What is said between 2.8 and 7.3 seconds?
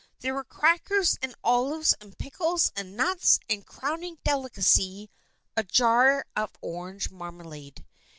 nuts, and, crowning delicacy, a jar of orange